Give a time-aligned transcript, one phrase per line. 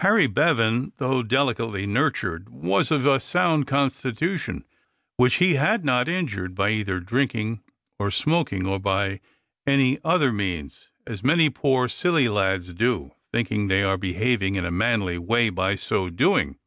[0.00, 4.66] Harry Bevan, though delicately nurtured, was of a sound constitution,
[5.16, 7.62] which he had not injured by either drinking
[7.98, 9.22] or smoking, or by
[9.66, 14.70] any other means, as many poor silly lads do, thinking they are behaving in a
[14.70, 16.58] manly way by so doing.